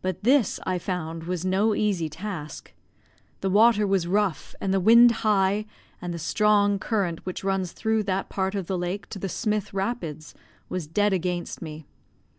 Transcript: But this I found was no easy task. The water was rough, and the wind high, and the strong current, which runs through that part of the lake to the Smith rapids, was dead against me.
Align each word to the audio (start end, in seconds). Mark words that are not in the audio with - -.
But 0.00 0.24
this 0.24 0.58
I 0.64 0.78
found 0.78 1.24
was 1.24 1.44
no 1.44 1.74
easy 1.74 2.08
task. 2.08 2.72
The 3.42 3.50
water 3.50 3.86
was 3.86 4.06
rough, 4.06 4.54
and 4.62 4.72
the 4.72 4.80
wind 4.80 5.10
high, 5.10 5.66
and 6.00 6.14
the 6.14 6.18
strong 6.18 6.78
current, 6.78 7.26
which 7.26 7.44
runs 7.44 7.72
through 7.72 8.04
that 8.04 8.30
part 8.30 8.54
of 8.54 8.66
the 8.66 8.78
lake 8.78 9.10
to 9.10 9.18
the 9.18 9.28
Smith 9.28 9.74
rapids, 9.74 10.34
was 10.70 10.86
dead 10.86 11.12
against 11.12 11.60
me. 11.60 11.86